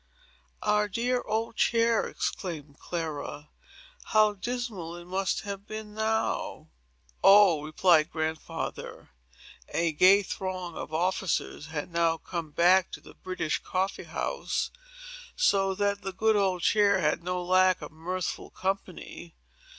"Our 0.63 0.87
dear 0.87 1.21
old 1.21 1.57
chair!" 1.57 2.07
exclaimed 2.07 2.79
Clara. 2.79 3.49
"How 4.05 4.33
dismal 4.33 4.95
it 4.95 5.05
must 5.05 5.41
have 5.41 5.67
been 5.67 5.93
now!" 5.93 6.69
"Oh," 7.23 7.61
replied 7.63 8.09
Grandfather, 8.09 9.11
"a 9.69 9.91
gay 9.91 10.23
throng 10.23 10.75
of 10.75 10.91
officers 10.91 11.67
had 11.67 11.91
now 11.91 12.17
come 12.17 12.49
back 12.49 12.89
to 12.93 12.99
the 12.99 13.13
British 13.13 13.59
Coffee 13.59 14.05
House; 14.05 14.71
so 15.35 15.75
that 15.75 16.01
the 16.01 16.13
old 16.19 16.63
chair 16.63 16.97
had 16.99 17.23
no 17.23 17.39
lack 17.43 17.79
of 17.83 17.91
mirthful 17.91 18.49
company. 18.49 19.35